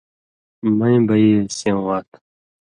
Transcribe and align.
مَیں 0.77 0.99
بئ 1.07 1.23
اْےسېوں 1.43 1.81
وات“۔ 1.87 2.07